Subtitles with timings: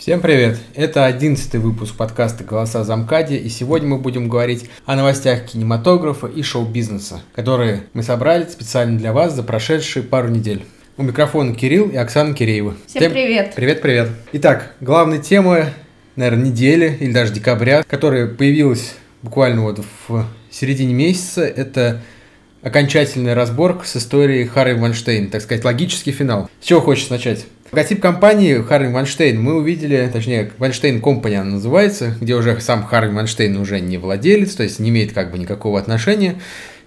[0.00, 0.56] Всем привет!
[0.74, 6.42] Это одиннадцатый выпуск подкаста «Голоса Замкади», и сегодня мы будем говорить о новостях кинематографа и
[6.42, 10.64] шоу-бизнеса, которые мы собрали специально для вас за прошедшие пару недель.
[10.96, 12.76] У микрофона Кирилл и Оксана Киреева.
[12.86, 13.52] Всем привет!
[13.54, 14.08] Привет-привет!
[14.32, 15.66] Итак, главная тема,
[16.16, 22.00] наверное, недели или даже декабря, которая появилась буквально вот в середине месяца, это
[22.62, 26.48] окончательная разборка с историей Харри Ванштейн, так сказать, логический финал.
[26.62, 27.44] С чего хочешь начать?
[27.72, 33.14] Логотип компании Харви Ванштейн мы увидели, точнее, Ванштейн Компани она называется, где уже сам Харви
[33.14, 36.40] Ванштейн уже не владелец, то есть не имеет как бы никакого отношения.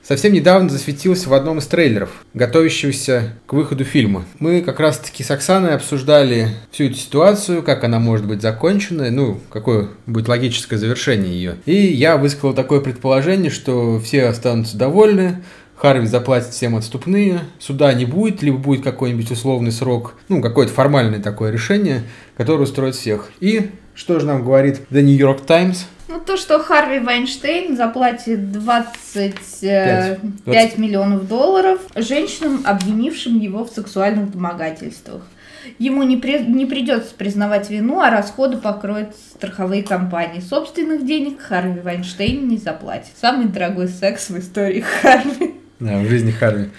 [0.06, 4.26] Совсем недавно засветился в одном из трейлеров, готовящегося к выходу фильма.
[4.40, 9.40] Мы как раз-таки с Оксаной обсуждали всю эту ситуацию, как она может быть закончена, ну,
[9.50, 11.56] какое будет логическое завершение ее.
[11.66, 15.42] И я высказал такое предположение, что все останутся довольны,
[15.84, 21.20] Харви заплатит всем отступные, суда не будет, либо будет какой-нибудь условный срок, ну, какое-то формальное
[21.20, 22.04] такое решение,
[22.38, 23.31] которое устроит всех.
[23.42, 25.86] И что же нам говорит The New York Times?
[26.08, 33.70] Ну, то, что Харви Вайнштейн заплатит 25 5, 5 миллионов долларов женщинам, обвинившим его в
[33.70, 35.23] сексуальных домогательствах.
[35.80, 40.40] Ему не, при, не придется признавать вину, а расходы покроют страховые компании.
[40.40, 43.12] Собственных денег Харви Вайнштейн не заплатит.
[43.20, 45.62] Самый дорогой секс в истории Харви.
[45.84, 46.70] Да, в жизни Харви.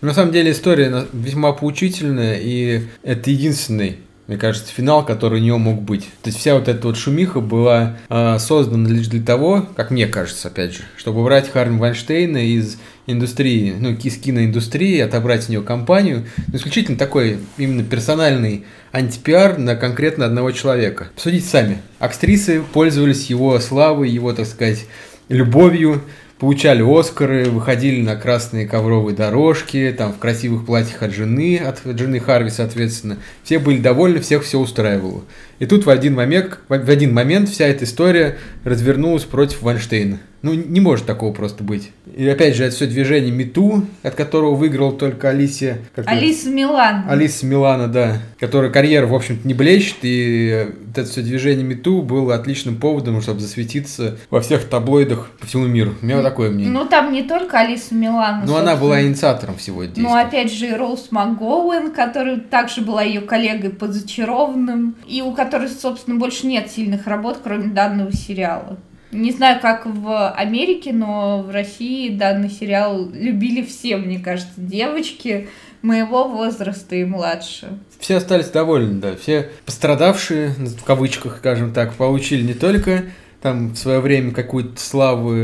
[0.00, 5.58] На самом деле история весьма поучительная, и это единственный мне кажется, финал, который у него
[5.58, 6.02] мог быть.
[6.22, 10.08] То есть вся вот эта вот шумиха была э, создана лишь для того, как мне
[10.08, 12.76] кажется, опять же, чтобы убрать Харви Вайнштейна из
[13.06, 16.26] индустрии, ну, из киноиндустрии, отобрать у него компанию.
[16.48, 21.08] Ну, исключительно такой именно персональный антипиар на конкретно одного человека.
[21.14, 21.78] Посудите сами.
[22.00, 24.86] Актрисы пользовались его славой, его, так сказать,
[25.28, 26.02] любовью,
[26.38, 32.20] получали Оскары, выходили на красные ковровые дорожки, там в красивых платьях от жены, от жены
[32.20, 33.18] Харви, соответственно.
[33.42, 35.22] Все были довольны, всех все устраивало.
[35.58, 40.18] И тут в один момент, в один момент вся эта история развернулась против Вайнштейна.
[40.46, 41.90] Ну, не может такого просто быть.
[42.16, 45.78] И опять же, это все движение Мету, от которого выиграл только Алисия.
[45.96, 47.02] Алиса Милан.
[47.08, 48.18] Алиса Милана, да.
[48.38, 49.96] Которая карьера, в общем-то, не блещет.
[50.02, 55.66] И это все движение Мету было отличным поводом, чтобы засветиться во всех таблоидах по всему
[55.66, 55.94] миру.
[56.00, 56.72] У меня ну, такое мнение.
[56.72, 58.44] Ну, там не только Алиса Милана.
[58.46, 59.98] Ну, она была инициатором всего этого.
[59.98, 64.94] Ну, опять же, и Роуз МакГоуэн, которая также была ее коллегой по зачарованным.
[65.08, 68.78] И у которой, собственно, больше нет сильных работ, кроме данного сериала.
[69.12, 75.48] Не знаю, как в Америке, но в России данный сериал любили все, мне кажется, девочки
[75.82, 77.78] моего возраста и младше.
[78.00, 79.16] Все остались довольны, да.
[79.16, 83.04] Все пострадавшие, в кавычках, скажем так, получили не только
[83.40, 85.34] там в свое время какую-то славу,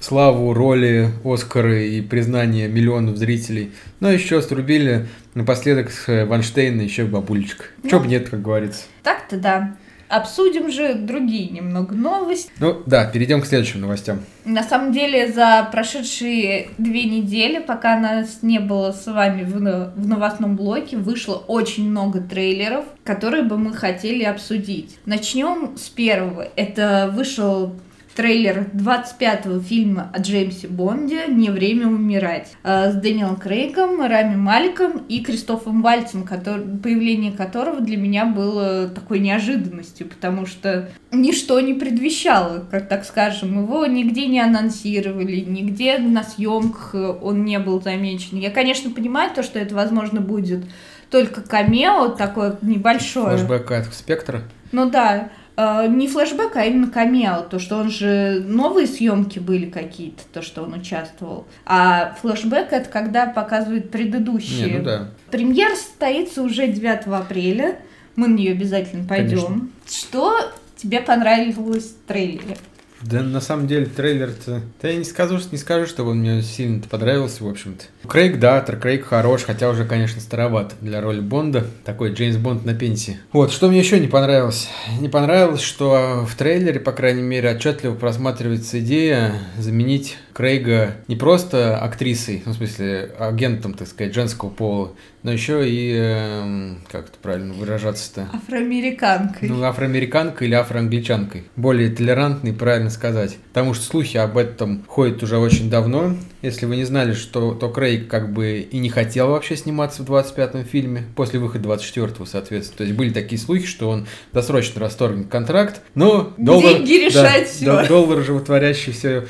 [0.00, 7.66] славу роли Оскара и признание миллионов зрителей, но еще срубили напоследок с Ванштейна еще бабулечка.
[7.82, 8.82] Ну, Чё бы нет, как говорится.
[9.02, 9.76] Так-то да.
[10.14, 12.48] Обсудим же другие немного новости.
[12.60, 14.20] Ну да, перейдем к следующим новостям.
[14.44, 19.56] На самом деле, за прошедшие две недели, пока нас не было с вами в,
[19.96, 24.98] в новостном блоке, вышло очень много трейлеров, которые бы мы хотели обсудить.
[25.04, 26.46] Начнем с первого.
[26.54, 27.74] Это вышел
[28.14, 34.98] трейлер 25-го фильма о Джеймсе Бонде «Не время умирать» э, с Дэниелом Крейгом, Рами Маликом
[35.08, 41.74] и Кристофом Вальцем, который, появление которого для меня было такой неожиданностью, потому что ничто не
[41.74, 48.38] предвещало, как так скажем, его нигде не анонсировали, нигде на съемках он не был замечен.
[48.38, 50.64] Я, конечно, понимаю то, что это, возможно, будет
[51.10, 53.36] только камео такое небольшое.
[53.36, 54.42] Флэшбэк от спектра?
[54.72, 55.30] Ну да.
[55.56, 60.42] Uh, не флешбэк, а именно камео, то, что он же новые съемки были какие-то, то,
[60.42, 61.46] что он участвовал.
[61.64, 64.66] А флешбэк это когда показывают предыдущие.
[64.66, 65.10] Не, ну да.
[65.30, 67.78] Премьер состоится уже 9 апреля.
[68.16, 69.38] Мы на нее обязательно пойдем.
[69.38, 69.68] Конечно.
[69.86, 72.56] Что тебе понравилось в трейлере?
[73.04, 74.62] Да, на самом деле, трейлер-то...
[74.80, 77.84] Да я не скажу, не скажу, что он мне сильно понравился, в общем-то.
[78.08, 81.66] Крейг, да, Крейг хорош, хотя уже, конечно, староват для роли Бонда.
[81.84, 83.18] Такой Джеймс Бонд на пенсии.
[83.32, 84.68] Вот, что мне еще не понравилось?
[85.00, 91.78] Не понравилось, что в трейлере, по крайней мере, отчетливо просматривается идея заменить Крейга не просто
[91.78, 94.92] актрисой, ну, в смысле, агентом, так сказать, женского пола,
[95.22, 98.28] но еще и, э, как это правильно выражаться-то?
[98.32, 99.48] Афроамериканкой.
[99.48, 101.44] Ну, афроамериканкой или афроангличанкой.
[101.54, 103.38] Более толерантный, правильно сказать.
[103.52, 106.16] Потому что слухи об этом ходят уже очень давно.
[106.42, 110.10] Если вы не знали, что то Крейг как бы и не хотел вообще сниматься в
[110.10, 112.78] 25-м фильме, после выхода 24-го, соответственно.
[112.78, 116.74] То есть были такие слухи, что он досрочно расторгнет контракт, но доллар...
[116.74, 117.88] Деньги решать да, все.
[117.88, 119.24] Доллар животворящий все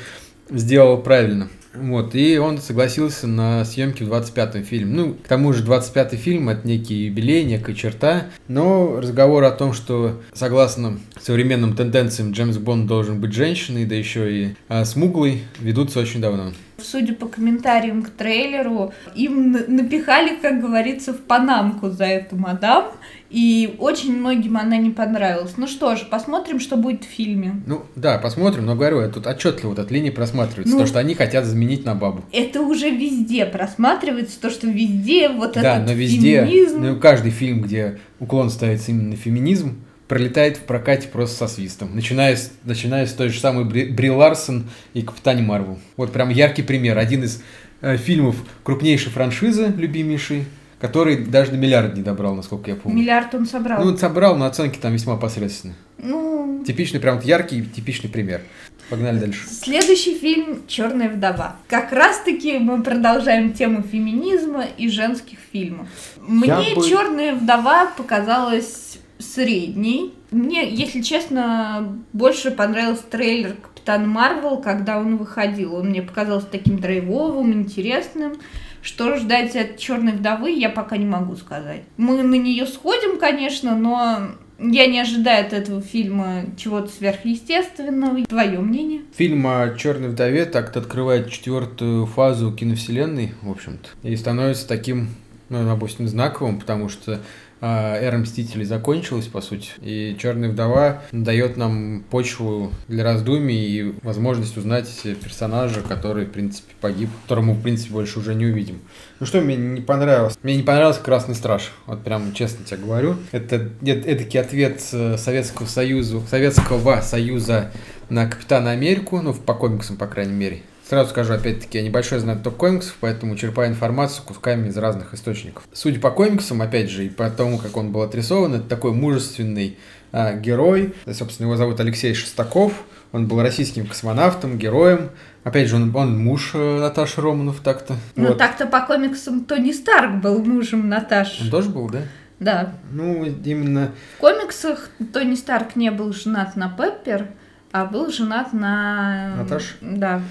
[0.49, 1.49] сделал правильно.
[1.73, 4.95] Вот, и он согласился на съемки в 25-м фильме.
[4.95, 9.73] Ну, к тому же 25-й фильм— это некий юбилей, некая черта, но разговор о том,
[9.73, 15.99] что согласно современным тенденциям Джеймс Бонд должен быть женщиной, да еще и а, смуглой, ведутся
[15.99, 16.53] очень давно
[16.85, 22.91] судя по комментариям к трейлеру, им напихали, как говорится, в панамку за эту мадам,
[23.29, 25.55] и очень многим она не понравилась.
[25.57, 27.61] Ну что ж, посмотрим, что будет в фильме.
[27.65, 31.15] Ну да, посмотрим, но говорю, тут отчетливо вот от линии просматривается, ну, то, что они
[31.15, 32.23] хотят заменить на бабу.
[32.31, 36.81] Это уже везде просматривается, то, что везде вот да, этот но везде, феминизм.
[36.81, 41.95] Ну, каждый фильм, где уклон ставится именно на феминизм, пролетает в прокате просто со свистом.
[41.95, 45.79] Начиная с, начиная с той же самой Бри, Бри Ларсон и Капитане Марвел.
[45.97, 46.97] Вот прям яркий пример.
[46.97, 47.41] Один из
[47.81, 50.45] э, фильмов крупнейшей франшизы, любимейшей,
[50.79, 52.99] который даже на миллиард не добрал, насколько я помню.
[52.99, 53.83] Миллиард он собрал.
[53.83, 55.75] Ну, он собрал, но оценки там весьма посредственные.
[55.97, 56.63] Ну...
[56.65, 58.41] Типичный, прям вот яркий, типичный пример.
[58.89, 59.47] Погнали дальше.
[59.47, 61.55] Следующий фильм «Черная вдова».
[61.67, 65.87] Как раз-таки мы продолжаем тему феминизма и женских фильмов.
[66.19, 66.87] Мне бы...
[66.87, 70.13] «Черная вдова» показалась средний.
[70.31, 75.75] Мне, если честно, больше понравился трейлер Капитан Марвел, когда он выходил.
[75.75, 78.33] Он мне показался таким драйвовым, интересным.
[78.81, 81.83] Что ждать от Черной вдовы, я пока не могу сказать.
[81.97, 88.25] Мы на нее сходим, конечно, но я не ожидаю от этого фильма чего-то сверхъестественного.
[88.25, 89.01] Твое мнение?
[89.15, 95.09] Фильм о Черной вдове так-то открывает четвертую фазу киновселенной, в общем-то, и становится таким,
[95.49, 97.21] ну, допустим, знаковым, потому что
[97.61, 104.57] эра Мстителей закончилась, по сути, и Черная вдова дает нам почву для раздумий и возможность
[104.57, 104.89] узнать
[105.23, 108.79] персонажа, который, в принципе, погиб, которому, в принципе, больше уже не увидим.
[109.19, 110.37] Ну что мне не понравилось?
[110.43, 113.15] Мне не понравился Красный Страж, вот прям честно тебе говорю.
[113.31, 117.71] Это эдакий ответ э, Советского Союза, Советского Союза
[118.09, 120.61] на Капитана Америку, ну, по комиксам, по крайней мере.
[120.87, 125.63] Сразу скажу, опять-таки, я небольшой знаток комиксов, поэтому черпаю информацию кусками из разных источников.
[125.73, 129.79] Судя по комиксам, опять же, и по тому, как он был отрисован, это такой мужественный
[130.11, 130.93] а, герой.
[131.11, 132.83] Собственно, его зовут Алексей Шестаков.
[133.11, 135.09] Он был российским космонавтом, героем.
[135.43, 137.95] Опять же, он, он муж э, Наташи Романов так-то.
[138.15, 138.37] Ну, вот.
[138.37, 141.45] так-то по комиксам Тони Старк был мужем Наташи.
[141.45, 142.01] Он тоже был, да?
[142.39, 142.73] Да.
[142.91, 143.91] Ну, именно...
[144.17, 147.29] В комиксах Тони Старк не был женат на Пеппер,
[147.71, 149.35] а был женат на...
[149.37, 149.77] Наташ?
[149.81, 150.21] Да.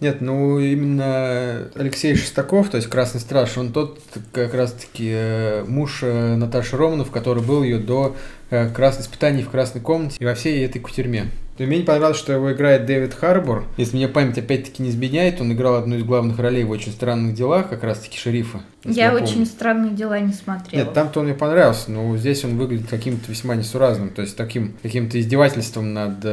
[0.00, 4.00] Нет, ну именно Алексей Шестаков, то есть Красный Страж, он тот
[4.32, 8.16] как раз-таки э, муж э, Наташи Романов, который был ее до
[8.48, 11.26] э, красных испытаний в красной комнате и во всей этой кутерьме.
[11.58, 13.64] Мне не понравилось, что его играет Дэвид Харбор.
[13.76, 17.34] Если мне память опять-таки не изменяет, он играл одну из главных ролей в «Очень странных
[17.34, 18.62] делах», как раз-таки шерифа.
[18.84, 20.84] Я, я «Очень странные дела» не смотрела.
[20.84, 24.72] Нет, там-то он мне понравился, но здесь он выглядит каким-то весьма несуразным, то есть таким
[24.80, 26.24] каким-то издевательством над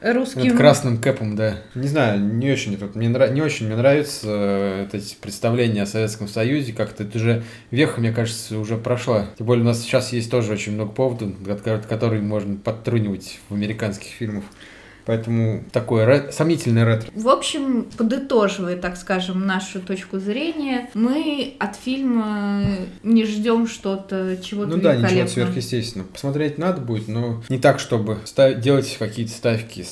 [0.00, 0.44] русским...
[0.44, 1.58] Над красным кэпом, да.
[1.74, 3.30] Не знаю, не очень, мне нрав...
[3.30, 6.72] не очень мне нравится э, эти представления о Советском Союзе.
[6.72, 9.26] Как-то это уже веха, мне кажется, уже прошла.
[9.38, 11.32] Тем более у нас сейчас есть тоже очень много поводов,
[11.88, 14.44] которые можно подтрунивать в американских фильмах.
[15.06, 17.08] Поэтому такое ре- сомнительное ретро.
[17.14, 22.64] В общем, подытоживая, так скажем, нашу точку зрения, мы от фильма
[23.04, 26.08] не ждем что-то, чего-то Ну да, ничего сверхъестественного.
[26.08, 29.86] Посмотреть надо будет, но не так, чтобы став- делать какие-то ставки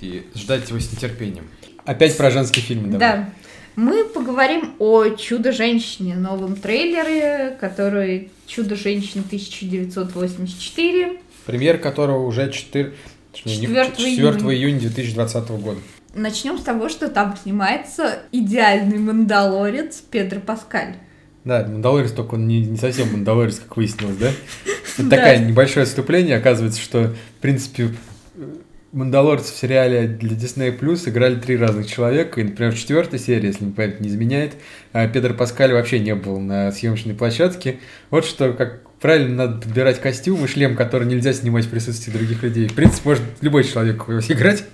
[0.00, 1.46] и ждать его с нетерпением.
[1.84, 2.98] Опять про женские фильмы, давай.
[3.18, 3.30] Да.
[3.76, 11.18] Мы поговорим о «Чудо-женщине», новом трейлере, который «Чудо-женщина 1984».
[11.44, 12.94] Премьер которого уже 4...
[13.44, 14.14] 4, 4
[14.54, 15.78] июня 2020 года.
[16.14, 20.96] Начнем с того, что там снимается идеальный мандалорец Педро Паскаль.
[21.44, 24.30] Да, Мандалорец только он не, не совсем Мандалорец, как выяснилось, да?
[24.98, 26.36] Это такое небольшое отступление.
[26.36, 27.94] Оказывается, что, в принципе,
[28.92, 32.40] Мандалорцы в сериале для Disney Plus играли три разных человека.
[32.40, 34.54] И, например, в четвертой серии, если не память не изменяет,
[34.92, 37.78] а Педро Паскаль вообще не был на съемочной площадке.
[38.10, 42.42] Вот что, как правильно надо подбирать костюм и шлем, который нельзя снимать в присутствии других
[42.42, 42.68] людей.
[42.68, 44.64] В принципе, может любой человек его играть.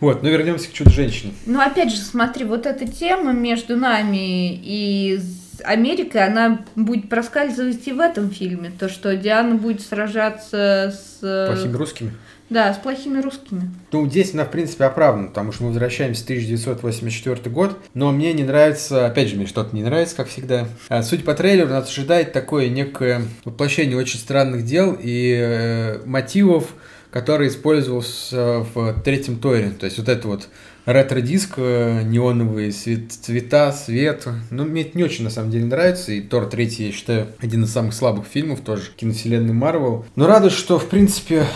[0.00, 1.32] Вот, но вернемся к чудо-женщине.
[1.46, 5.20] Ну, опять же, смотри, вот эта тема между нами и
[5.64, 8.70] Америкой, она будет проскальзывать и в этом фильме.
[8.78, 11.48] То, что Диана будет сражаться с...
[11.48, 12.12] Плохими русскими?
[12.50, 13.70] Да, с плохими русскими.
[13.92, 18.32] Ну, здесь она, в принципе, оправдана, потому что мы возвращаемся в 1984 год, но мне
[18.32, 20.66] не нравится, опять же, мне что-то не нравится, как всегда.
[20.88, 26.74] А, суть по трейлеру нас ожидает такое некое воплощение очень странных дел и э, мотивов,
[27.10, 29.70] который использовался в третьем Торе.
[29.70, 30.48] То есть вот это вот
[30.86, 34.26] ретро-диск, э, неоновые цвета, свет.
[34.50, 36.12] Ну, мне это не очень, на самом деле, нравится.
[36.12, 40.06] И Тор третий, я считаю, один из самых слабых фильмов тоже киновселенной Марвел.
[40.16, 41.46] Но радует, что, в принципе,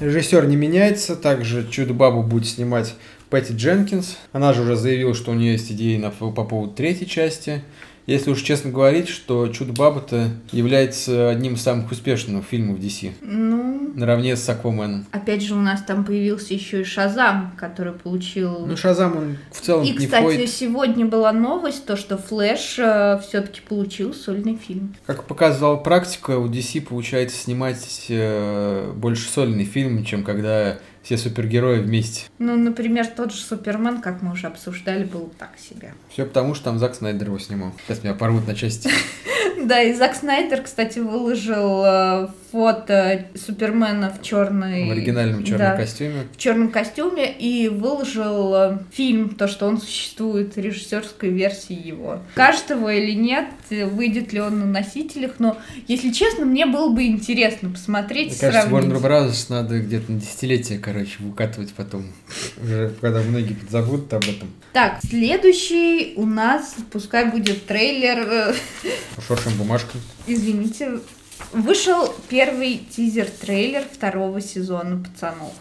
[0.00, 2.94] Режиссер не меняется, также Чудо-бабу будет снимать
[3.30, 4.18] Пэтти Дженкинс.
[4.32, 7.62] Она же уже заявила, что у нее есть идеи на, по поводу третьей части.
[8.06, 13.12] Если уж честно говорить, что «Чудо-баба»-то является одним из самых успешных фильмов DC.
[13.20, 15.06] Ну, Наравне с «Акваменом».
[15.10, 18.66] опять же, у нас там появился еще и Шазам, который получил...
[18.66, 20.50] Ну, «Шазам» он в целом и, не кстати, входит.
[20.50, 22.74] сегодня была новость, то, что Флэш
[23.26, 24.94] все-таки получил сольный фильм.
[25.06, 31.78] Как показала практика, у DC получается снимать э, больше сольный фильм, чем когда все супергерои
[31.78, 32.24] вместе.
[32.40, 35.94] Ну, например, тот же Супермен, как мы уже обсуждали, был так себе.
[36.08, 37.72] Все потому, что там Зак Снайдер его снимал.
[37.86, 38.90] Сейчас меня порвут на части.
[39.66, 44.88] Да, и Зак Снайдер, кстати, выложил э, фото Супермена в черной...
[44.88, 46.26] В оригинальном черном да, костюме.
[46.32, 52.20] в черном костюме и выложил э, фильм, то, что он существует, режиссерской версии его.
[52.34, 55.56] Кажется его или нет, выйдет ли он на носителях, но,
[55.88, 58.92] если честно, мне было бы интересно посмотреть, Мне кажется, сравнить.
[58.92, 59.46] Warner Bros.
[59.48, 62.06] надо где-то на десятилетие, короче, выкатывать потом.
[62.62, 64.48] Уже когда многие подзабудут об этом.
[64.72, 68.54] Так, следующий у нас, пускай будет трейлер, э,
[69.46, 70.00] Шоршим бумажкой.
[70.26, 71.00] извините,
[71.52, 75.52] вышел первый тизер-трейлер второго сезона «Пацанов».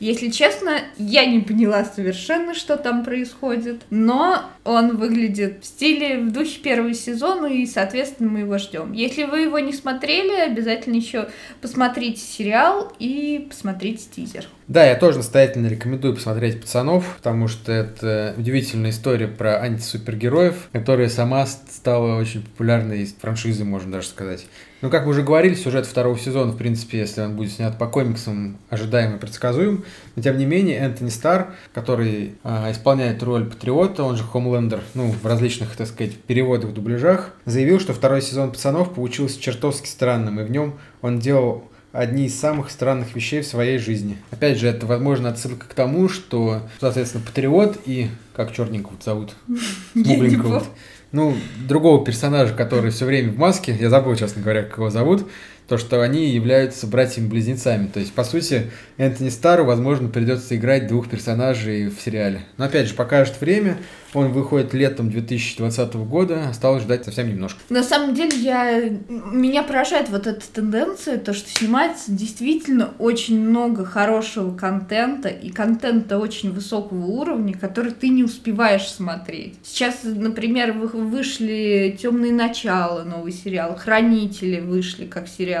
[0.00, 6.32] Если честно, я не поняла совершенно, что там происходит, но он выглядит в стиле, в
[6.32, 8.92] духе первого сезона, и, соответственно, мы его ждем.
[8.92, 11.28] Если вы его не смотрели, обязательно еще
[11.60, 14.48] посмотрите сериал и посмотрите тизер.
[14.72, 21.10] Да, я тоже настоятельно рекомендую посмотреть «Пацанов», потому что это удивительная история про антисупергероев, которая
[21.10, 24.46] сама стала очень популярной из франшизы, можно даже сказать.
[24.80, 27.86] Ну, как мы уже говорили, сюжет второго сезона, в принципе, если он будет снят по
[27.86, 29.84] комиксам, ожидаем и предсказуем.
[30.16, 35.08] Но, тем не менее, Энтони Стар, который а, исполняет роль Патриота, он же Хомлендер, ну,
[35.08, 40.44] в различных, так сказать, переводах, дубляжах, заявил, что второй сезон «Пацанов» получился чертовски странным, и
[40.44, 44.16] в нем он делал одни из самых странных вещей в своей жизни.
[44.30, 48.08] Опять же, это, возможно, отсылка к тому, что, соответственно, Патриот и...
[48.34, 49.34] Как черненького зовут?
[49.92, 50.60] Смугленького.
[50.60, 50.66] помню.
[51.12, 51.36] Ну,
[51.68, 55.26] другого персонажа, который все время в маске, я забыл, честно говоря, как его зовут,
[55.68, 57.86] то, что они являются братьями-близнецами.
[57.86, 62.42] То есть, по сути, Энтони Стару, возможно, придется играть двух персонажей в сериале.
[62.56, 63.76] Но, опять же, покажет время.
[64.14, 66.48] Он выходит летом 2020 года.
[66.50, 67.58] Осталось ждать совсем немножко.
[67.70, 68.90] На самом деле, я...
[69.08, 76.18] меня поражает вот эта тенденция, то, что снимается действительно очень много хорошего контента, и контента
[76.18, 79.54] очень высокого уровня, который ты не успеваешь смотреть.
[79.62, 85.51] Сейчас, например, вы- вышли «Темные начала», новый сериал, «Хранители» вышли как сериал.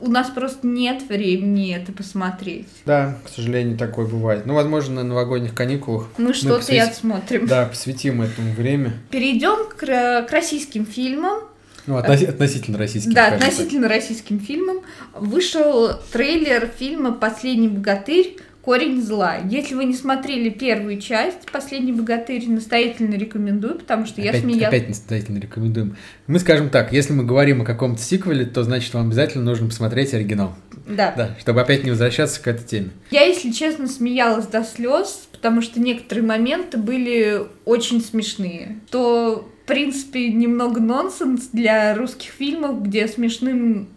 [0.00, 2.66] У нас просто нет времени это посмотреть.
[2.86, 4.46] Да, к сожалению, такое бывает.
[4.46, 7.46] Ну, возможно, на новогодних каникулах Мы что-то и посвятим- отсмотрим.
[7.46, 8.94] Да, посвятим этому время.
[9.10, 11.40] Перейдем к, ра- к российским фильмам.
[11.86, 13.14] Ну, относи- относительно российских.
[13.14, 13.48] Да, скажем так.
[13.48, 14.80] относительно российским фильмам
[15.14, 18.36] вышел трейлер фильма «Последний богатырь.
[18.68, 19.36] Корень зла».
[19.48, 24.68] Если вы не смотрели первую часть «Последний богатырь», настоятельно рекомендую, потому что я опять, смеялась.
[24.68, 25.96] опять настоятельно рекомендуем.
[26.26, 30.12] Мы скажем так, если мы говорим о каком-то сиквеле, то значит вам обязательно нужно посмотреть
[30.12, 30.54] оригинал.
[30.86, 31.14] Да.
[31.16, 32.90] Да, чтобы опять не возвращаться к этой теме.
[33.10, 38.80] Я, если честно, смеялась до слез, потому что некоторые моменты были очень смешные.
[38.90, 43.88] То, в принципе, немного нонсенс для русских фильмов, где смешным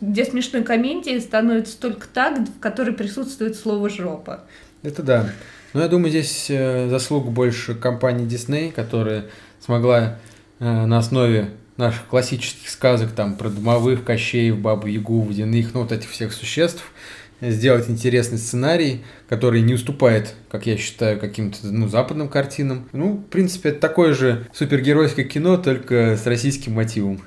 [0.00, 4.44] где смешной комедией становится только та, в которой присутствует слово «жопа».
[4.82, 5.30] Это да.
[5.72, 9.26] Но я думаю, здесь э, заслуга больше компании Disney, которая
[9.60, 10.18] смогла
[10.58, 15.92] э, на основе наших классических сказок там про домовых, кощеев, бабу Ягу, водяных, ну вот
[15.92, 16.84] этих всех существ,
[17.40, 22.88] сделать интересный сценарий, который не уступает, как я считаю, каким-то ну, западным картинам.
[22.92, 27.22] Ну, в принципе, это такое же супергеройское кино, только с российским мотивом.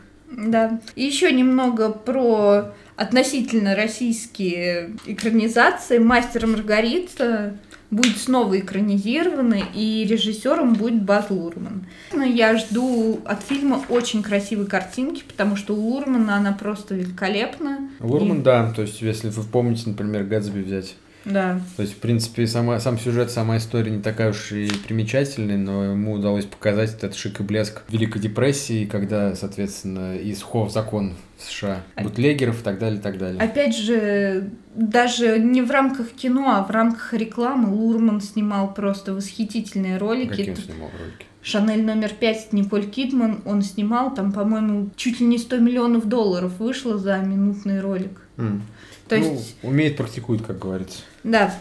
[0.46, 0.80] Да.
[0.96, 5.98] И еще немного про относительно российские экранизации.
[5.98, 7.56] «Мастер Маргарита»
[7.90, 11.86] будет снова экранизирована, и режиссером будет Баз Лурман.
[12.12, 17.90] Но я жду от фильма очень красивой картинки, потому что у Лурмана она просто великолепна.
[18.00, 20.96] Лурман, И- да, то есть, если вы помните, например, Гэтсби взять.
[21.26, 21.60] Да.
[21.78, 25.86] То есть, в принципе, сама, сам сюжет, сама история не такая уж и примечательная, но
[25.86, 31.44] ему удалось показать этот шик и блеск Великой депрессии, когда, соответственно, из хов закон в
[31.44, 33.42] США, А- бутлегеров и так далее, и так далее.
[33.42, 39.98] Опять же, даже не в рамках кино, а в рамках рекламы Лурман снимал просто восхитительные
[39.98, 40.30] ролики.
[40.30, 41.26] Какие он снимал ролики?
[41.42, 46.54] Шанель номер пять Николь Кидман он снимал, там, по-моему, чуть ли не 100 миллионов долларов
[46.60, 48.22] вышло за минутный ролик.
[48.38, 48.64] М.
[49.08, 51.00] То ну, есть, умеет, практикует, как говорится.
[51.24, 51.54] да.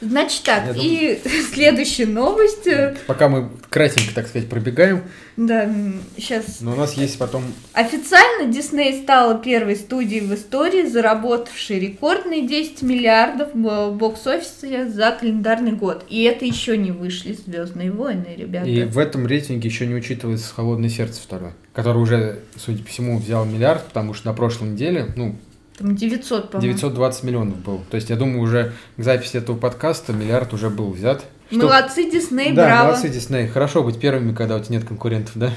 [0.00, 1.18] Значит так, Я и
[1.54, 2.66] следующая новость.
[2.66, 5.02] э, Пока мы кратенько, так сказать, пробегаем,
[5.38, 5.72] Да,
[6.18, 6.60] сейчас.
[6.60, 7.44] но у нас есть потом...
[7.72, 15.72] Официально Дисней стала первой студией в истории, заработавшей рекордные 10 миллиардов в бокс-офисе за календарный
[15.72, 16.04] год.
[16.10, 18.68] И это еще не вышли Звездные войны, ребята.
[18.68, 23.18] И в этом рейтинге еще не учитывается «Холодное сердце» второе, который уже, судя по всему,
[23.18, 25.36] взял миллиард, потому что на прошлой неделе, ну,
[25.78, 26.72] Там 900, по-моему.
[26.72, 27.80] 920 миллионов был.
[27.90, 31.24] То есть, я думаю, уже к записи этого подкаста миллиард уже был взят.
[31.50, 32.86] Что- Молодцы, Дисней, да, браво.
[32.88, 33.48] молодцы, Дисней.
[33.48, 35.50] Хорошо быть первыми, когда у тебя нет конкурентов, да?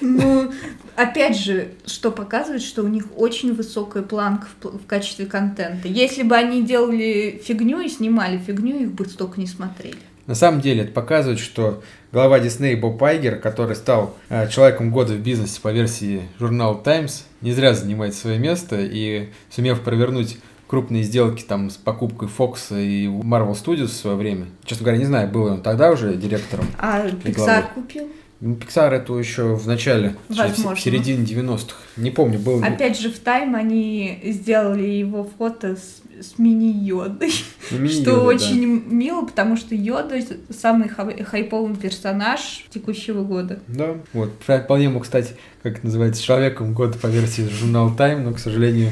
[0.00, 0.52] Ну,
[0.94, 5.88] опять же, что показывает, что у них очень высокая планка в, в качестве контента.
[5.88, 9.96] Если бы они делали фигню и снимали фигню, их бы столько не смотрели.
[10.32, 15.12] На самом деле это показывает, что глава Дисней Боб Айгер, который стал э, человеком года
[15.12, 21.02] в бизнесе по версии журнала Times, не зря занимает свое место и сумев провернуть крупные
[21.02, 24.46] сделки там с покупкой Fox и Marvel Studios в свое время.
[24.64, 26.64] Честно говоря, не знаю, был ли он тогда уже директором.
[26.78, 28.08] А Pixar купил?
[28.44, 30.74] Ну, Pixar это еще в начале, в- Возможно.
[30.74, 31.76] в середине 90-х.
[31.96, 37.30] Не помню, был Опять же, в Тайм они сделали его фото с, с мини-йодой,
[37.70, 38.22] ну, мини-йода, что да.
[38.24, 40.16] очень мило, потому что Йода
[40.50, 43.60] самый хай- хайповый персонаж текущего года.
[43.68, 44.32] Да, вот.
[44.44, 48.90] Вполне мог стать, как это называется, человеком года по версии журнала Time, но, к сожалению,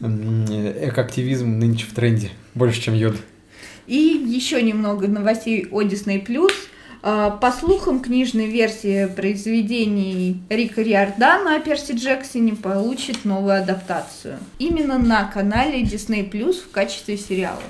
[0.00, 2.30] м, экоактивизм нынче в тренде.
[2.54, 3.16] Больше, чем йод.
[3.88, 6.24] И еще немного новостей о Disney+.
[7.02, 14.38] А, По слухам, книжная версия произведений Рика Риордана о Перси Джексоне получит новую адаптацию.
[14.58, 17.62] Именно на канале Disney Plus в качестве сериала.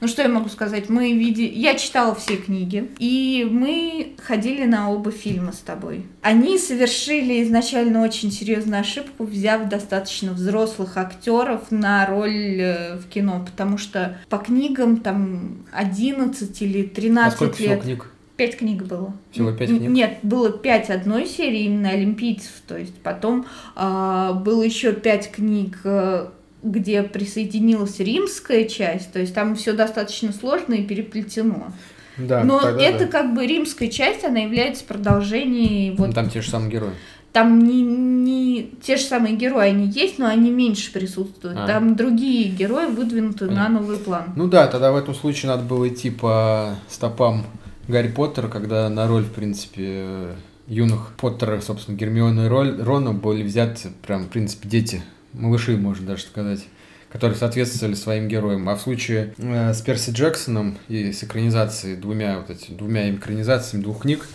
[0.00, 0.88] Ну что я могу сказать?
[0.88, 1.42] Мы види...
[1.42, 6.06] Я читала все книги, и мы ходили на оба фильма с тобой.
[6.22, 13.44] Они совершили изначально очень серьезную ошибку, взяв достаточно взрослых актеров на роль э, в кино,
[13.44, 17.82] потому что по книгам там 11 или А 13 сколько всего лет.
[17.82, 18.06] книг?
[18.38, 19.12] Пять книг было.
[19.32, 19.90] Всего пять книг?
[19.90, 22.52] Нет, было пять одной серии, именно олимпийцев.
[22.68, 26.28] То есть потом а, было еще пять книг, э,
[26.62, 29.12] где присоединилась римская часть.
[29.12, 31.72] То есть там все достаточно сложно и переплетено.
[32.16, 33.10] Да, Но тогда это да.
[33.10, 35.96] как бы римская часть, она является продолжением.
[35.96, 36.90] Вот Там те же самые герои.
[37.32, 41.58] там не, не те же самые герои, они есть, но они меньше присутствуют.
[41.58, 41.66] А.
[41.66, 43.80] Там другие герои выдвинуты на Понятно.
[43.80, 44.24] новый план.
[44.36, 47.44] Ну да, тогда в этом случае надо было идти по стопам
[47.88, 53.42] Гарри Поттера, когда на роль, в принципе, юных Поттера, собственно, Гермиона и роль Рона были
[53.42, 56.66] взяты прям, в принципе, дети, малыши, можно даже сказать,
[57.10, 58.68] которые соответствовали своим героям.
[58.68, 63.82] А в случае э, с Перси Джексоном и с экранизацией, двумя вот эти, двумя экранизациями
[63.82, 64.28] двух книг,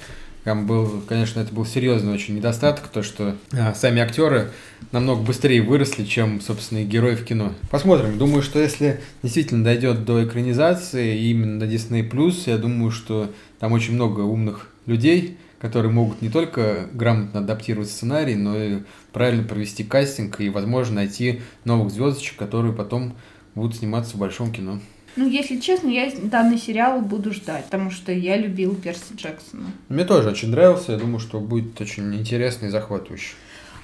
[0.43, 4.51] там был, конечно, это был серьезный очень недостаток, то, что а, сами актеры
[4.91, 7.53] намного быстрее выросли, чем, собственно, и герои в кино.
[7.69, 8.17] Посмотрим.
[8.17, 13.93] Думаю, что если действительно дойдет до экранизации, именно до Disney+, я думаю, что там очень
[13.93, 18.79] много умных людей, которые могут не только грамотно адаптировать сценарий, но и
[19.13, 23.15] правильно провести кастинг и, возможно, найти новых звездочек, которые потом
[23.55, 24.81] будут сниматься в большом кино.
[25.15, 29.67] Ну, если честно, я данный сериал буду ждать, потому что я любил Перси Джексона.
[29.89, 33.33] Мне тоже очень нравился, я думаю, что будет очень интересно и захватывающе.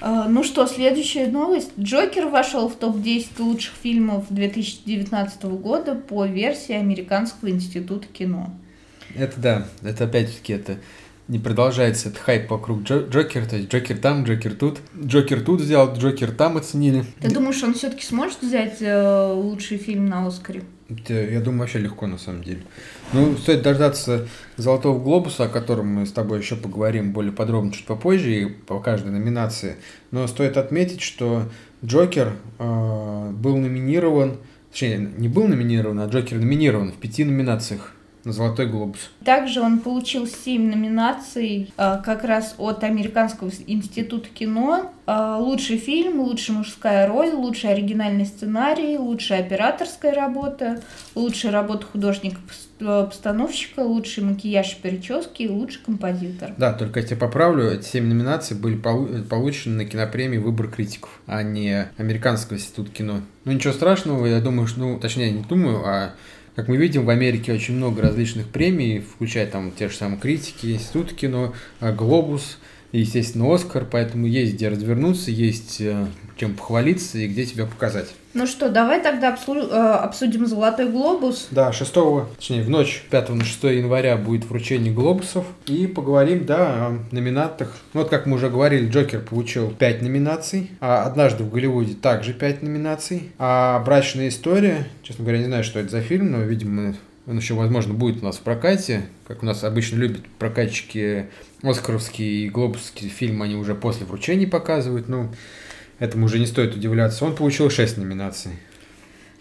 [0.01, 1.71] А, Ну что, следующая новость.
[1.79, 8.51] Джокер вошел в топ-10 лучших фильмов 2019 года по версии Американского института кино.
[9.15, 10.77] Это да, это опять-таки это
[11.29, 14.79] не продолжается этот хайп вокруг Джо- Джокера, то есть Джокер там, Джокер тут.
[14.99, 17.05] Джокер тут взял, Джокер там оценили.
[17.21, 20.63] Ты думаешь, он все-таки сможет взять э, лучший фильм на Оскаре?
[21.07, 22.63] Я думаю, вообще легко на самом деле.
[23.13, 27.85] Ну, стоит дождаться Золотого Глобуса, о котором мы с тобой еще поговорим более подробно чуть
[27.85, 29.75] попозже и по каждой номинации.
[30.09, 31.43] Но стоит отметить, что
[31.85, 34.37] Джокер э, был номинирован,
[34.71, 38.99] точнее, не был номинирован, а Джокер номинирован в пяти номинациях на Золотой Глобус.
[39.23, 44.91] Также он получил 7 номинаций э, как раз от Американского института кино.
[45.07, 50.81] Э, Лучший фильм, лучшая мужская роль, лучший оригинальный сценарий, лучшая операторская работа,
[51.15, 51.85] лучшая работа
[52.79, 56.53] художника-постановщика, лучший макияж и прически и лучший композитор.
[56.57, 61.19] Да, только я тебя поправлю, эти семь номинаций были полу- получены на кинопремии «Выбор критиков»,
[61.25, 63.21] а не Американского института кино.
[63.45, 66.13] Ну, ничего страшного, я думаю, что, ну, точнее, не думаю, а
[66.59, 70.73] как мы видим, в Америке очень много различных премий, включая там те же самые критики,
[70.73, 72.57] институт кино, а, Глобус,
[72.91, 78.09] и, естественно, Оскар, поэтому есть где развернуться, есть э, чем похвалиться и где тебя показать.
[78.35, 81.47] Ну что, давай тогда э, обсудим «Золотой глобус».
[81.49, 81.93] Да, 6,
[82.37, 85.45] точнее, в ночь 5 на 6 января будет вручение глобусов.
[85.65, 87.75] И поговорим, да, о номинантах.
[87.93, 90.69] Ну, вот как мы уже говорили, Джокер получил 5 номинаций.
[90.79, 93.31] А «Однажды в Голливуде» также 5 номинаций.
[93.39, 96.93] А «Брачная история», честно говоря, не знаю, что это за фильм, но, видимо,
[97.25, 101.29] Он еще, возможно, будет у нас в прокате, как у нас обычно любят прокатчики
[101.63, 105.29] Оскаровские и Глобусские фильмы, они уже после вручения показывают, ну,
[105.99, 107.25] этому уже не стоит удивляться.
[107.25, 108.53] Он получил 6 номинаций.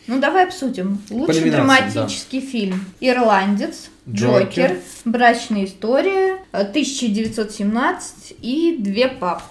[0.08, 1.00] Ну, давай обсудим.
[1.10, 2.46] Лучший драматический да.
[2.46, 2.84] фильм.
[2.98, 9.42] «Ирландец», «Джокер», Джокер «Брачная история», 1917 и «Две пап...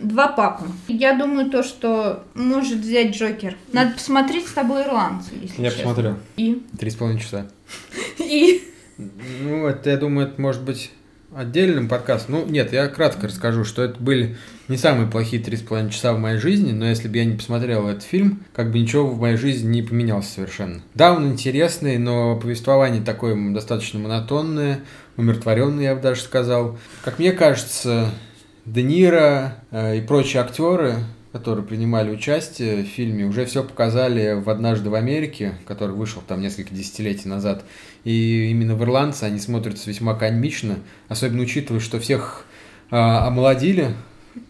[0.00, 0.64] «Два папы».
[0.88, 3.56] Я думаю, то, что может взять «Джокер».
[3.72, 5.84] Надо посмотреть с тобой «Ирландца», если Я честно.
[5.84, 6.16] посмотрел.
[6.36, 6.60] И?
[6.76, 7.46] Три с половиной часа.
[8.18, 8.64] И?
[8.98, 10.90] Ну, это, я думаю, это может быть
[11.34, 12.34] отдельным подкастом.
[12.34, 14.36] Ну, нет, я кратко расскажу, что это были
[14.68, 17.36] не самые плохие три с половиной часа в моей жизни, но если бы я не
[17.36, 20.82] посмотрел этот фильм, как бы ничего в моей жизни не поменялось совершенно.
[20.94, 24.80] Да, он интересный, но повествование такое достаточно монотонное,
[25.16, 26.78] умиротворенное, я бы даже сказал.
[27.04, 28.10] Как мне кажется,
[28.64, 30.96] Де Ниро э, и прочие актеры
[31.32, 36.40] которые принимали участие в фильме, уже все показали в «Однажды в Америке», который вышел там
[36.40, 37.64] несколько десятилетий назад.
[38.04, 42.44] И именно в «Ирландце» они смотрятся весьма комично, особенно учитывая, что всех
[42.90, 43.94] э, омолодили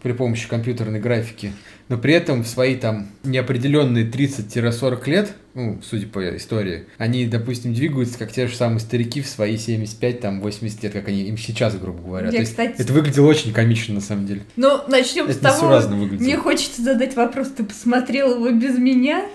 [0.02, 1.52] при помощи компьютерной графики,
[1.90, 7.74] но при этом в свои там неопределенные 30-40 лет, ну, судя по истории, они, допустим,
[7.74, 11.36] двигаются как те же самые старики в свои 75, там, 80 лет, как они им
[11.36, 12.30] сейчас, грубо говоря.
[12.30, 12.68] Я, То кстати...
[12.68, 14.42] есть, это выглядело очень комично, на самом деле.
[14.54, 19.26] Ну, начнем это с того, мне хочется задать вопрос, ты посмотрел его без меня?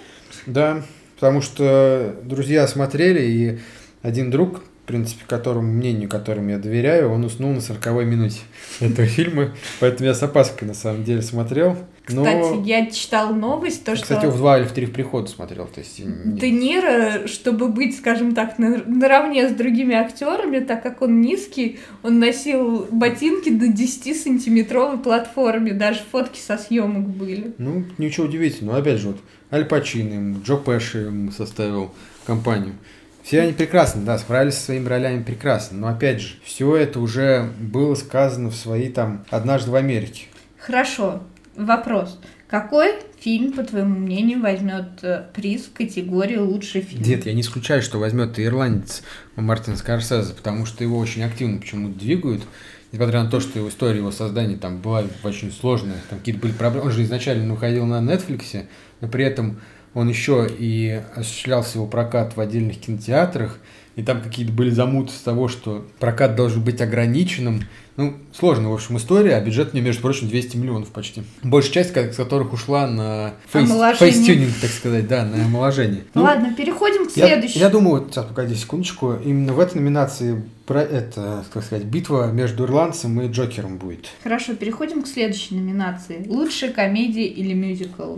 [0.46, 0.82] Да,
[1.16, 3.60] потому что друзья смотрели, и
[4.02, 8.42] один друг в принципе, которому мнению, которому я доверяю, он уснул на 40 минуте
[8.80, 11.76] этого фильма, поэтому я с опаской на самом деле смотрел.
[12.08, 12.24] Но...
[12.24, 14.16] Кстати, я читал новость, то, Кстати, что...
[14.16, 15.66] Кстати, в два или в три в прихода смотрел.
[15.66, 16.00] То есть...
[16.06, 18.78] Де Ниро, чтобы быть, скажем так, на...
[18.86, 26.02] наравне с другими актерами, так как он низкий, он носил ботинки до 10-сантиметровой платформе, даже
[26.12, 27.56] фотки со съемок были.
[27.58, 28.78] Ну, ничего удивительного.
[28.78, 29.18] Опять же, вот
[29.52, 31.92] Аль Пачино, Джо Пэши ему составил
[32.28, 32.76] компанию.
[33.26, 35.80] Все они прекрасно, да, справились со своими ролями прекрасно.
[35.80, 40.26] Но опять же, все это уже было сказано в свои там «Однажды в Америке».
[40.60, 41.24] Хорошо.
[41.56, 42.20] Вопрос.
[42.48, 47.02] Какой фильм, по твоему мнению, возьмет э, приз в категории лучший фильм?
[47.02, 49.02] Нет, я не исключаю, что возьмет и ирландец
[49.36, 52.44] Мартин Скорсезе, потому что его очень активно почему-то двигают.
[52.92, 56.52] Несмотря на то, что его история его создания там была очень сложная, там какие-то были
[56.52, 56.86] проблемы.
[56.86, 58.68] Он же изначально уходил на Netflix,
[59.02, 59.60] но при этом
[59.96, 63.58] он еще и осуществлялся его прокат в отдельных кинотеатрах,
[63.96, 67.64] и там какие-то были замуты с того, что прокат должен быть ограниченным.
[67.96, 71.24] Ну, сложная, в общем, история, а бюджет у нее, между прочим, 200 миллионов почти.
[71.44, 76.04] Большая часть из которых ушла на face, facetuning, так сказать, да, на омоложение.
[76.14, 77.58] Ну, Ладно, переходим к следующему.
[77.58, 81.86] Я, я думаю, вот, сейчас, погоди секундочку, именно в этой номинации про это, так сказать,
[81.86, 84.10] битва между ирландцем и Джокером будет.
[84.24, 86.26] Хорошо, переходим к следующей номинации.
[86.28, 88.18] Лучшая комедия или мюзикл.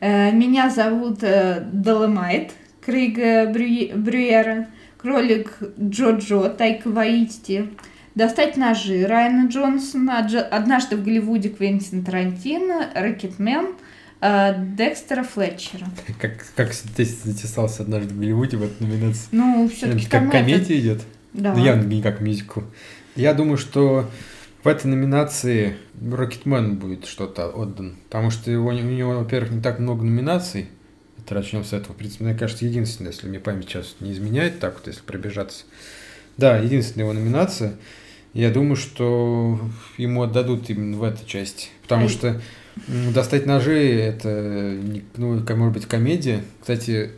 [0.00, 7.70] Э, меня зовут э, Доломайт Крига Брюера, кролик Джо-Джо Тайка Ваитти,
[8.14, 13.74] Достать ножи Райана Джонсона, Однажды в Голливуде Квентин Тарантино, Ракетмен,
[14.20, 15.86] э, Декстера Флетчера.
[16.18, 19.28] Как, как здесь затесался однажды в Голливуде в этой номинации?
[19.32, 20.80] Ну, все-таки Как комедия это...
[20.80, 21.02] идет?
[21.34, 21.54] Да.
[21.54, 22.60] Ну, явно не как мюзикл.
[23.14, 24.10] Я думаю, что
[24.64, 27.96] в этой номинации Рокетмен будет что-то отдан.
[28.08, 30.68] Потому что его, у него, во-первых, не так много номинаций.
[31.18, 31.92] Это начнем с этого.
[31.92, 35.64] В принципе, мне кажется, единственное, если мне память сейчас не изменяет, так вот, если пробежаться.
[36.36, 37.74] Да, единственная его номинация.
[38.32, 39.60] Я думаю, что
[39.98, 41.68] ему отдадут именно в этой части.
[41.82, 42.40] Потому что
[42.86, 44.78] достать ножи это,
[45.16, 46.42] ну, может быть, комедия.
[46.60, 47.10] Кстати,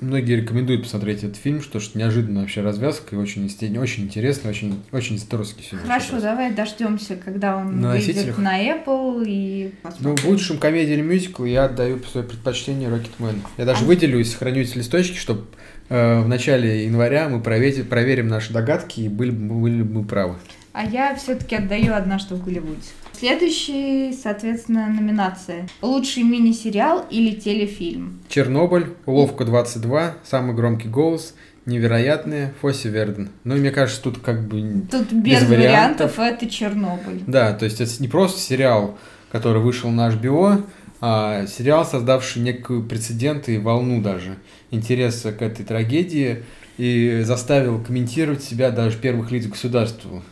[0.00, 3.44] Многие рекомендуют посмотреть этот фильм, что что неожиданная вообще развязка и очень,
[3.78, 5.82] очень интересный, очень, очень здоровский фильм.
[5.82, 10.10] Хорошо, давай дождемся, когда он на выйдет на Apple и посмотрим.
[10.10, 13.42] Ну, в лучшем комедии или мюзиклу я отдаю свое предпочтение Рокетмен.
[13.56, 13.86] Я даже а...
[13.86, 15.46] выделю и сохраню эти листочки, чтобы
[15.88, 20.36] э, в начале января мы проверим, проверим наши догадки и были, были бы мы правы.
[20.72, 22.82] А я все-таки отдаю однажды в Голливуде.
[23.18, 25.68] Следующий, соответственно, номинация.
[25.82, 28.20] Лучший мини-сериал или телефильм?
[28.28, 31.34] Чернобыль, Уловка 22, Самый громкий голос,
[31.66, 33.30] Невероятные, Фосси Верден.
[33.42, 36.16] Ну, мне кажется, тут как бы Тут без, без вариантов.
[36.16, 37.22] вариантов это Чернобыль.
[37.26, 38.96] Да, то есть это не просто сериал,
[39.32, 40.64] который вышел на HBO,
[41.00, 44.36] а сериал, создавший некую прецедент и волну даже
[44.70, 46.44] интереса к этой трагедии
[46.76, 50.22] и заставил комментировать себя даже первых лиц государства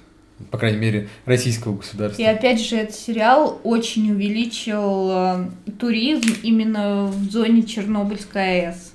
[0.50, 2.20] по крайней мере, российского государства.
[2.20, 8.92] И опять же, этот сериал очень увеличил э, туризм именно в зоне Чернобыльской АЭС.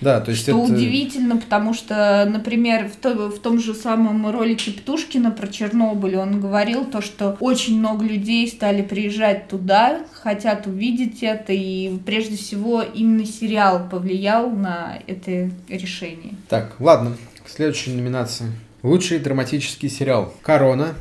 [0.00, 0.72] Да, то есть что это...
[0.72, 6.40] удивительно, потому что, например, в, то, в том же самом ролике Птушкина про Чернобыль он
[6.40, 12.82] говорил то, что очень много людей стали приезжать туда, хотят увидеть это, и прежде всего
[12.82, 16.34] именно сериал повлиял на это решение.
[16.48, 17.16] Так, ладно.
[17.44, 18.46] к следующей номинации.
[18.84, 20.34] Лучший драматический сериал.
[20.42, 20.94] Корона,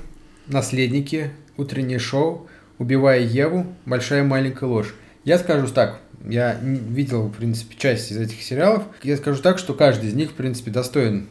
[0.48, 4.96] Наследники, Утреннее шоу, Убивая Еву, Большая маленькая ложь.
[5.26, 8.84] Я скажу так, я видел, в принципе, часть из этих сериалов.
[9.04, 11.28] Я скажу так, что каждый из них, в принципе, достоин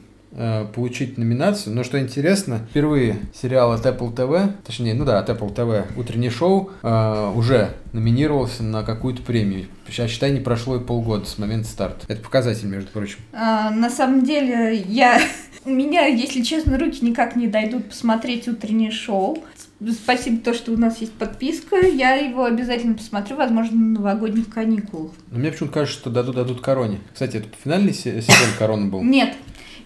[0.75, 1.75] получить номинацию.
[1.75, 6.31] Но что интересно, впервые сериал от Apple TV, точнее, ну да, от Apple TV «Утреннее
[6.31, 9.67] шоу» э, уже номинировался на какую-то премию.
[9.87, 12.07] Сейчас, считай, не прошло и полгода с момента старта.
[12.09, 13.19] Это показатель, между прочим.
[13.33, 15.21] А, на самом деле, я...
[15.65, 19.45] У меня, если честно, руки никак не дойдут посмотреть утреннее шоу.
[19.91, 21.77] Спасибо то, что у нас есть подписка.
[21.87, 25.13] Я его обязательно посмотрю, возможно, на новогодних каникулах.
[25.31, 26.99] Но мне почему-то кажется, что дадут, дадут короне.
[27.13, 29.03] Кстати, это финальный сезон короны был?
[29.03, 29.35] Нет.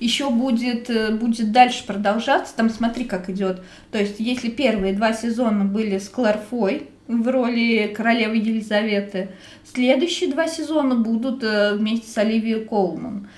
[0.00, 2.54] Еще будет, э, будет дальше продолжаться.
[2.54, 3.62] Там смотри, как идет.
[3.90, 9.30] То есть, если первые два сезона были с Кларфой в роли королевы Елизаветы,
[9.64, 13.28] следующие два сезона будут э, вместе с Оливией Колман.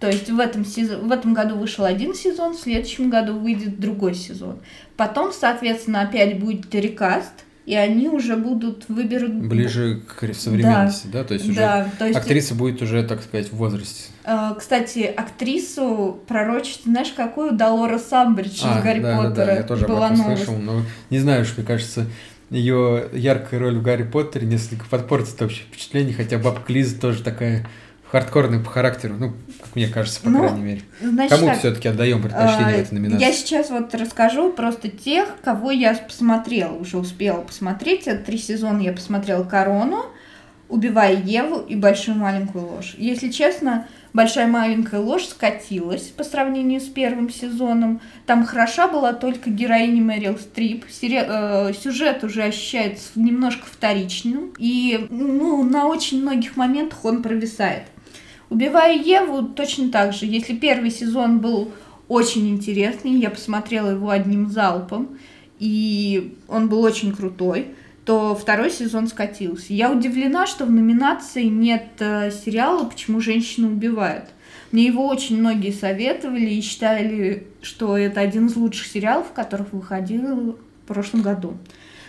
[0.00, 3.78] То есть в этом, сезон, в этом году вышел один сезон, в следующем году выйдет
[3.78, 4.58] другой сезон.
[4.96, 11.24] Потом, соответственно, опять будет рекаст, и они уже будут выберут ближе к современности, да, да?
[11.24, 12.18] то есть уже да, то есть...
[12.18, 14.10] актриса будет уже, так сказать, в возрасте.
[14.24, 19.34] Э, кстати, актрису пророчит, знаешь, какую Долора Самбридж а, из Гарри да, Поттера.
[19.34, 22.06] Да, да, я тоже об этом слышал, но не знаю, что мне кажется,
[22.50, 27.66] ее яркая роль в Гарри Поттере несколько подпортит общее впечатление, хотя бабка Лиза тоже такая
[28.10, 30.82] хардкорный по характеру, ну, как мне кажется, по ну, крайней мере.
[31.00, 33.24] Значит, Кому все-таки отдаем предпочтение а, этой номинации?
[33.24, 38.08] Я сейчас вот расскажу просто тех, кого я посмотрела, уже успела посмотреть.
[38.24, 40.06] Три сезона я посмотрела «Корону»,
[40.68, 42.94] «Убивая Еву» и «Большую маленькую ложь».
[42.98, 48.00] Если честно, «Большая маленькая ложь» скатилась по сравнению с первым сезоном.
[48.26, 50.84] Там хороша была только героиня Мэрил Стрип.
[50.90, 51.24] Сери...
[51.24, 54.52] Э, сюжет уже ощущается немножко вторичным.
[54.58, 57.84] И ну, на очень многих моментах он провисает.
[58.52, 60.26] Убивая Еву точно так же.
[60.26, 61.72] Если первый сезон был
[62.06, 65.16] очень интересный, я посмотрела его одним залпом,
[65.58, 67.68] и он был очень крутой,
[68.04, 69.72] то второй сезон скатился.
[69.72, 74.26] Я удивлена, что в номинации нет э, сериала «Почему женщины убивают».
[74.70, 80.58] Мне его очень многие советовали и считали, что это один из лучших сериалов, которых выходил
[80.82, 81.56] в прошлом году.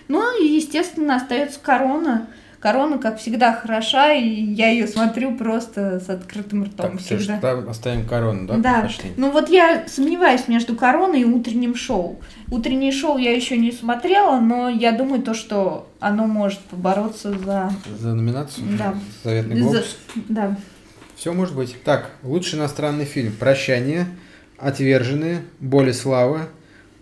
[0.10, 2.28] Ну и, естественно, остается «Корона»,
[2.64, 7.38] Корона, как всегда, хороша, и я ее смотрю просто с открытым ртом так, всегда.
[7.38, 8.56] Все, оставим корону, да?
[8.56, 8.90] Да.
[9.18, 12.22] Ну вот я сомневаюсь между короной и утренним шоу.
[12.50, 17.70] Утреннее шоу я еще не смотрела, но я думаю то, что оно может побороться за...
[18.00, 18.66] За номинацию?
[18.80, 18.96] Да.
[19.26, 19.98] Заветный глобус?
[20.16, 20.22] За...
[20.30, 20.58] Да.
[21.18, 21.76] Все может быть.
[21.84, 23.34] Так, лучший иностранный фильм.
[23.34, 24.08] «Прощание»,
[24.58, 26.48] «Отверженные», «Боль и слава»,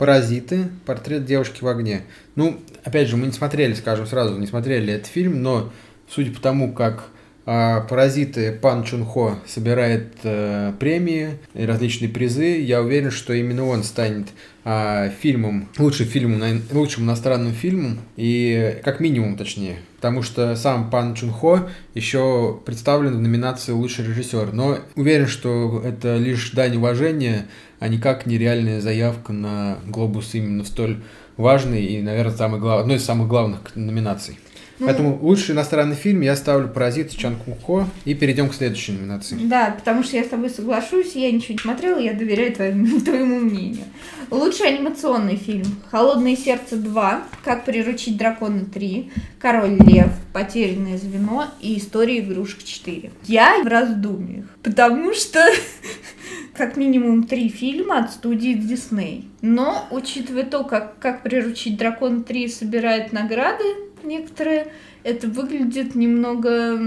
[0.01, 2.01] «Паразиты», «Портрет девушки в огне».
[2.33, 5.71] Ну, опять же, мы не смотрели, скажем сразу, не смотрели этот фильм, но
[6.09, 7.03] судя по тому, как
[7.45, 13.63] а, «Паразиты» Пан Чун Хо собирает а, премии и различные призы, я уверен, что именно
[13.67, 14.29] он станет
[14.63, 21.13] а, фильмом, лучшим фильмом, лучшим иностранным фильмом, и как минимум, точнее, потому что сам Пан
[21.13, 27.45] Чун Хо еще представлен в номинации «Лучший режиссер», но уверен, что это лишь дань уважения,
[27.81, 31.01] а никак не реальная заявка на «Глобус» именно в столь
[31.35, 32.81] важный и, наверное, самый глав...
[32.81, 34.37] одной из самых главных номинаций.
[34.77, 39.35] Ну, Поэтому лучший иностранный фильм я ставлю «Паразит» Чан Куко и перейдем к следующей номинации.
[39.35, 43.39] Да, потому что я с тобой соглашусь, я ничего не смотрела, я доверяю твоему, твоему
[43.39, 43.85] мнению.
[44.29, 51.79] Лучший анимационный фильм «Холодное сердце 2», «Как приручить дракона 3», «Король лев», «Потерянное звено» и
[51.79, 53.09] «История игрушек 4».
[53.25, 55.39] Я в раздумьях, потому что
[56.53, 59.25] как минимум три фильма от студии Disney.
[59.41, 63.63] Но, учитывая то, как, как приручить дракона 3 собирает награды,
[64.03, 64.67] некоторые,
[65.03, 66.77] это выглядит немного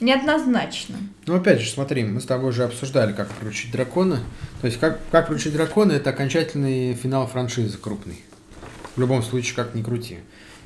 [0.00, 0.96] неоднозначно.
[1.26, 4.20] Ну, опять же, смотри, мы с тобой уже обсуждали, как приручить дракона.
[4.60, 8.20] То есть, как, как приручить дракона, это окончательный финал франшизы крупный.
[8.96, 10.18] В любом случае, как ни крути.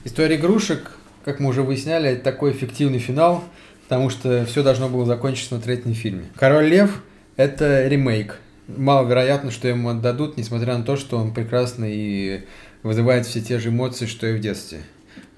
[0.04, 0.92] История игрушек,
[1.24, 3.44] как мы уже выясняли, это такой эффективный финал,
[3.82, 6.26] потому что все должно было закончиться на третьем фильме.
[6.36, 7.02] Король Лев–
[7.36, 8.38] это ремейк.
[8.68, 12.44] Маловероятно, что ему отдадут, несмотря на то, что он прекрасный и
[12.82, 14.80] вызывает все те же эмоции, что и в детстве.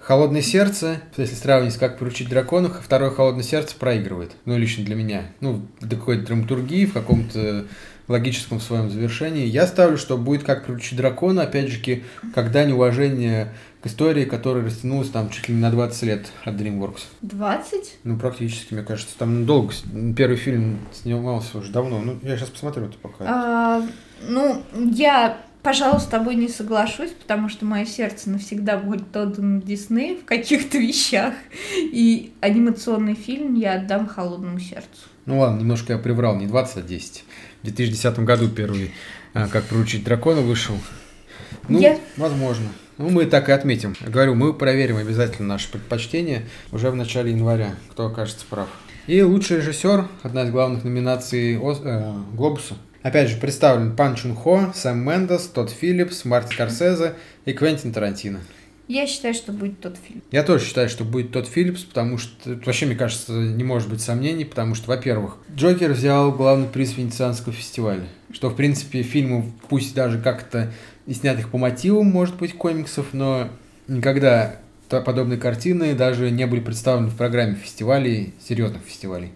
[0.00, 4.32] Холодное сердце, если сравнить, как поручить дракону, второе холодное сердце проигрывает.
[4.46, 5.24] Ну, лично для меня.
[5.40, 7.66] Ну, до какой-то драматургии, в каком-то
[8.08, 9.44] логическом своем завершении.
[9.44, 12.02] Я ставлю, что будет как приручить дракона, опять же,
[12.34, 16.54] как дань уважения к истории, которая растянулась там чуть ли не на 20 лет от
[16.54, 17.02] DreamWorks.
[17.22, 17.98] 20?
[18.04, 19.16] Ну, практически, мне кажется.
[19.18, 19.72] Там долго.
[20.16, 22.00] Первый фильм снимался уже давно.
[22.00, 23.24] Ну, я сейчас посмотрю это пока.
[23.26, 23.82] А,
[24.28, 30.16] ну, я Пожалуй, с тобой не соглашусь, потому что мое сердце навсегда будет отдано Дисней
[30.16, 31.34] в каких-то вещах.
[31.76, 34.88] И анимационный фильм я отдам холодному сердцу.
[35.26, 37.24] Ну ладно, немножко я приврал, не 20, а 10.
[37.60, 38.92] В 2010 году первый
[39.34, 40.74] а, «Как приручить дракона» вышел.
[41.68, 42.68] Ну, Я- возможно.
[42.98, 43.94] Ну, мы так и отметим.
[44.06, 48.68] Говорю, мы проверим обязательно наши предпочтения уже в начале января, кто окажется прав.
[49.06, 52.74] И лучший режиссер, одна из главных номинаций Оз- э, Глобуса.
[53.02, 58.40] Опять же, представлен Пан Чун Хо, Сэм Мендес, Тодд Филлипс, Мартин Скорсезе и Квентин Тарантино.
[58.88, 60.22] Я считаю, что будет тот фильм.
[60.32, 64.00] Я тоже считаю, что будет тот Филлипс, потому что вообще, мне кажется, не может быть
[64.00, 69.94] сомнений, потому что, во-первых, Джокер взял главный приз Венецианского фестиваля, что, в принципе, фильмов, пусть
[69.94, 70.72] даже как-то
[71.14, 73.48] снятых по мотивам, может быть, комиксов, но
[73.86, 74.56] никогда
[74.88, 79.30] подобные картины даже не были представлены в программе фестивалей, серьезных фестивалей.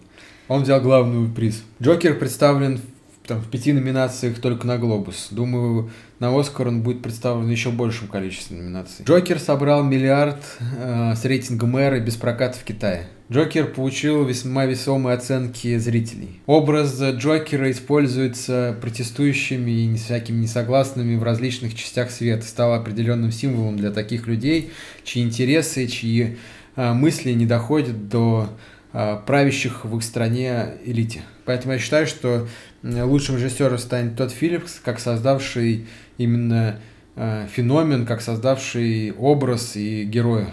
[0.47, 1.63] Он взял главный приз.
[1.81, 5.29] Джокер представлен в, там, в пяти номинациях только на Глобус.
[5.31, 5.89] Думаю,
[6.23, 9.03] на Оскар он будет представлен еще большем количестве номинаций.
[9.03, 13.07] Джокер собрал миллиард э, с рейтингом эры без проката в Китае.
[13.29, 16.39] Джокер получил весьма весомые оценки зрителей.
[16.45, 22.45] Образ Джокера используется протестующими и не всякими несогласными в различных частях света.
[22.45, 24.71] Стал определенным символом для таких людей,
[25.03, 26.37] чьи интересы, чьи
[26.77, 28.47] э, мысли не доходят до
[28.93, 31.23] э, правящих в их стране элите.
[31.43, 32.47] Поэтому я считаю, что
[32.83, 36.79] лучшим режиссером станет тот Филлипс, как создавший именно
[37.15, 40.47] э, феномен, как создавший образ и героя.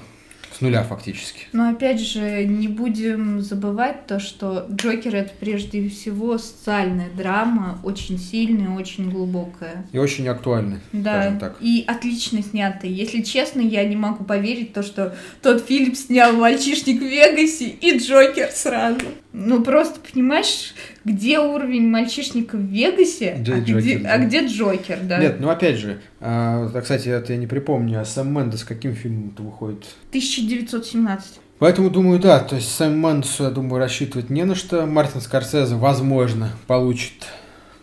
[0.53, 1.47] С нуля фактически.
[1.53, 8.19] Но опять же, не будем забывать то, что Джокер это прежде всего социальная драма, очень
[8.19, 9.87] сильная, очень глубокая.
[9.93, 11.57] И очень актуальный, Да, скажем так.
[11.61, 12.91] и отлично снятый.
[12.91, 17.97] Если честно, я не могу поверить то, что тот Филипп снял «Мальчишник в Вегасе» и
[17.99, 19.01] Джокер сразу.
[19.33, 24.13] Ну, просто понимаешь, где уровень «Мальчишника в Вегасе», Где а, Джокер, где, да.
[24.13, 25.19] а где Джокер, да?
[25.19, 29.43] Нет, ну опять же, а, кстати, это я не припомню, а Сэм Мендес каким фильмом-то
[29.43, 29.85] выходит?
[30.09, 31.41] 1917.
[31.61, 34.85] Поэтому думаю, да, то есть Сэм Мендесу, я думаю, рассчитывать не на что.
[34.87, 37.27] Мартин Скорсезе, возможно, получит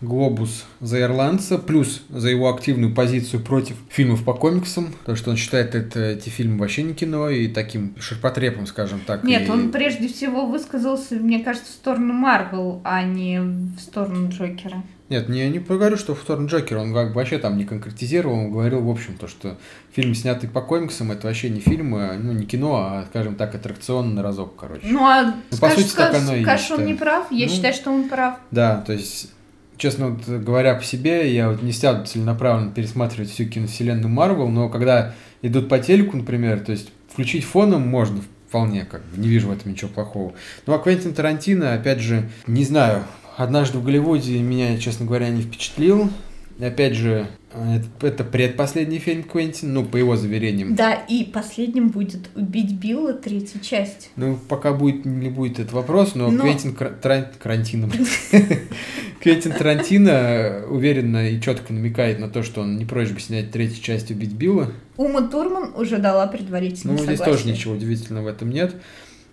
[0.00, 5.36] глобус за ирландца, плюс за его активную позицию против фильмов по комиксам, потому что он
[5.36, 9.24] считает это, эти фильмы вообще не кино и таким ширпотребом, скажем так.
[9.24, 14.28] Нет, и- он прежде всего высказался, мне кажется, в сторону Марвел, а не в сторону
[14.30, 14.82] Джокера.
[15.08, 18.34] Нет, не, не говорю, что в сторону Джокера, он как бы вообще там не конкретизировал,
[18.40, 19.56] он говорил, в общем, то, что
[19.90, 23.54] фильм, снятый по комиксам, это вообще не фильм, а, ну, не кино, а, скажем так,
[23.54, 24.84] аттракцион на разок, короче.
[24.86, 27.32] Ну, а Ну, по скажешь, сути, так скажешь, оно и скажешь, есть, он не прав?
[27.32, 28.34] Я Ну, считаю, что он прав.
[28.50, 29.32] Да, то есть,
[29.78, 34.68] честно вот, говоря по себе, я вот не стал целенаправленно пересматривать всю киновселенную Марвел, но
[34.68, 39.48] когда идут по телеку, например, то есть включить фоном можно вполне, как бы, не вижу
[39.48, 40.34] в этом ничего плохого.
[40.66, 43.04] Ну, а Квентин Тарантино, опять же, не знаю,
[43.36, 46.10] однажды в Голливуде меня, честно говоря, не впечатлил.
[46.60, 50.74] Опять же, это, это предпоследний фильм Квентин, ну, по его заверениям.
[50.74, 54.10] Да, и последним будет «Убить Билла», третья часть.
[54.16, 58.06] Ну, пока будет, не будет этот вопрос, но, Но- Квентин Кра- Таран- Тарантино, блин.
[59.20, 63.82] Квентин Тарантино уверенно и четко намекает на то, что он не прочь бы снять третью
[63.82, 64.72] часть «Убить Билла».
[64.96, 68.74] Ума Турман уже дала предварительное Ну, здесь тоже ничего удивительного в этом нет.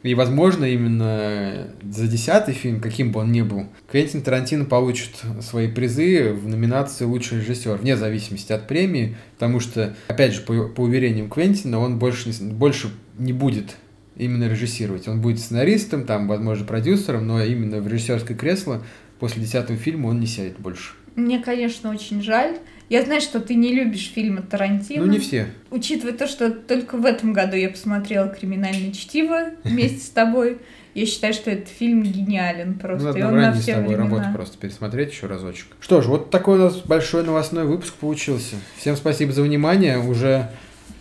[0.05, 5.67] И, возможно, именно за десятый фильм, каким бы он ни был, Квентин Тарантино получит свои
[5.67, 10.81] призы в номинации «Лучший режиссер», вне зависимости от премии, потому что, опять же, по, по
[10.81, 13.77] уверениям Квентина, он больше не, больше не будет
[14.15, 15.07] именно режиссировать.
[15.07, 18.83] Он будет сценаристом, там, возможно, продюсером, но именно в режиссерское кресло
[19.19, 20.91] после десятого фильма он не сядет больше.
[21.15, 22.57] Мне, конечно, очень жаль.
[22.89, 25.05] Я знаю, что ты не любишь фильмы Тарантино.
[25.05, 25.47] Ну, не все.
[25.71, 30.59] Учитывая то, что только в этом году я посмотрела «Криминальное чтиво» вместе с тобой,
[30.93, 33.05] я считаю, что этот фильм гениален Ну, просто.
[33.07, 34.03] надо и он на ранней с все тобой времена.
[34.17, 35.67] работу просто пересмотреть еще разочек.
[35.79, 38.55] Что ж, вот такой у нас большой новостной выпуск получился.
[38.77, 39.97] Всем спасибо за внимание.
[39.97, 40.51] Уже,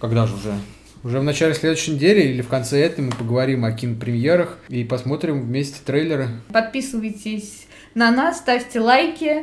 [0.01, 0.55] когда же уже?
[1.05, 5.43] Уже в начале следующей недели или в конце этой мы поговорим о кинопремьерах и посмотрим
[5.43, 6.29] вместе трейлеры.
[6.51, 9.43] Подписывайтесь на нас, ставьте лайки.